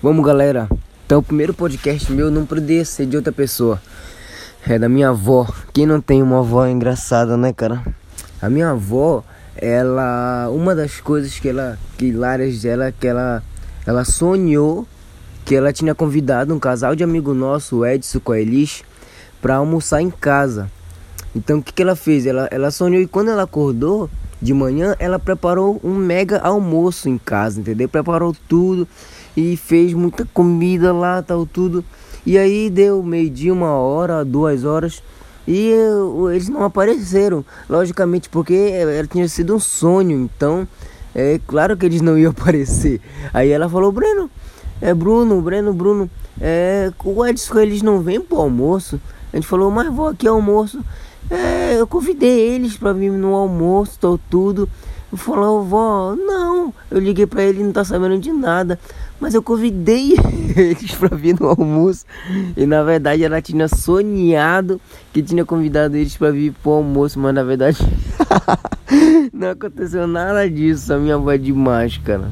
Vamos, 0.00 0.24
galera. 0.24 0.68
Então, 1.04 1.18
o 1.18 1.22
primeiro 1.24 1.52
podcast 1.52 2.12
meu 2.12 2.30
não 2.30 2.46
poderia 2.46 2.84
ser 2.84 3.04
de 3.04 3.16
outra 3.16 3.32
pessoa. 3.32 3.82
É 4.64 4.78
da 4.78 4.88
minha 4.88 5.08
avó. 5.08 5.44
Quem 5.72 5.86
não 5.86 6.00
tem 6.00 6.22
uma 6.22 6.38
avó 6.38 6.64
é 6.64 6.70
engraçada, 6.70 7.36
né, 7.36 7.52
cara? 7.52 7.82
A 8.40 8.48
minha 8.48 8.70
avó, 8.70 9.24
ela. 9.56 10.48
Uma 10.52 10.72
das 10.72 11.00
coisas 11.00 11.40
que 11.40 11.48
ela. 11.48 11.76
Que 11.96 12.06
hilárias 12.06 12.62
dela, 12.62 12.92
que 12.92 13.08
ela. 13.08 13.42
Ela 13.84 14.04
sonhou 14.04 14.86
que 15.44 15.56
ela 15.56 15.72
tinha 15.72 15.96
convidado 15.96 16.54
um 16.54 16.60
casal 16.60 16.94
de 16.94 17.02
amigo 17.02 17.34
nosso, 17.34 17.78
o 17.78 17.86
Edson 17.86 18.20
com 18.20 18.30
a 18.30 18.38
Elis, 18.38 18.84
pra 19.42 19.56
almoçar 19.56 20.00
em 20.00 20.10
casa. 20.10 20.70
Então, 21.34 21.58
o 21.58 21.62
que, 21.62 21.72
que 21.72 21.82
ela 21.82 21.96
fez? 21.96 22.24
Ela, 22.24 22.46
ela 22.52 22.70
sonhou 22.70 23.02
e 23.02 23.06
quando 23.08 23.32
ela 23.32 23.42
acordou 23.42 24.08
de 24.40 24.54
manhã, 24.54 24.94
ela 25.00 25.18
preparou 25.18 25.80
um 25.82 25.94
mega 25.94 26.38
almoço 26.38 27.08
em 27.08 27.18
casa, 27.18 27.58
entendeu? 27.58 27.88
Preparou 27.88 28.36
tudo 28.48 28.86
e 29.38 29.56
fez 29.56 29.94
muita 29.94 30.24
comida 30.34 30.92
lá, 30.92 31.22
tal, 31.22 31.46
tudo. 31.46 31.84
E 32.26 32.36
aí 32.36 32.68
deu 32.68 33.00
meio-dia, 33.04 33.52
uma 33.52 33.70
hora, 33.70 34.24
duas 34.24 34.64
horas. 34.64 35.00
E 35.46 35.68
eu, 35.68 36.28
eles 36.28 36.48
não 36.48 36.64
apareceram, 36.64 37.44
logicamente, 37.68 38.28
porque 38.28 38.52
ela 38.52 39.06
tinha 39.06 39.28
sido 39.28 39.54
um 39.54 39.60
sonho. 39.60 40.18
Então, 40.18 40.66
é 41.14 41.40
claro 41.46 41.76
que 41.76 41.86
eles 41.86 42.00
não 42.00 42.18
iam 42.18 42.32
aparecer. 42.36 43.00
Aí 43.32 43.50
ela 43.50 43.68
falou: 43.68 43.92
Breno, 43.92 44.28
é 44.80 44.92
Bruno, 44.92 45.40
Breno, 45.40 45.72
Bruno, 45.72 46.10
é, 46.40 46.92
o 47.04 47.24
Edson, 47.24 47.60
eles 47.60 47.80
não 47.80 48.00
vêm 48.00 48.20
pro 48.20 48.38
almoço. 48.38 49.00
A 49.32 49.36
gente 49.36 49.46
falou: 49.46 49.70
Mas 49.70 49.86
vou 49.94 50.08
aqui 50.08 50.26
almoço. 50.26 50.84
É, 51.30 51.78
eu 51.78 51.86
convidei 51.86 52.56
eles 52.56 52.76
para 52.76 52.92
vir 52.92 53.12
no 53.12 53.36
almoço, 53.36 53.98
tal, 54.00 54.18
tudo. 54.28 54.68
Falou, 55.14 55.62
vó, 55.64 56.14
não. 56.14 56.37
Eu 56.90 56.98
liguei 56.98 57.26
para 57.26 57.42
ele, 57.42 57.62
não 57.62 57.72
tá 57.72 57.84
sabendo 57.84 58.18
de 58.18 58.32
nada. 58.32 58.78
Mas 59.20 59.34
eu 59.34 59.42
convidei 59.42 60.14
eles 60.56 60.94
para 60.94 61.16
vir 61.16 61.38
no 61.38 61.48
almoço. 61.48 62.04
E 62.56 62.64
na 62.66 62.82
verdade 62.82 63.24
ela 63.24 63.42
tinha 63.42 63.68
sonhado 63.68 64.80
que 65.12 65.22
tinha 65.22 65.44
convidado 65.44 65.96
eles 65.96 66.16
para 66.16 66.30
vir 66.30 66.52
pro 66.62 66.72
almoço. 66.72 67.18
Mas 67.18 67.34
na 67.34 67.42
verdade 67.42 67.78
não 69.32 69.50
aconteceu 69.50 70.06
nada 70.06 70.48
disso. 70.48 70.92
A 70.92 70.98
minha 70.98 71.16
avó 71.16 71.32
é 71.32 71.38
demais, 71.38 71.98
cara. 71.98 72.30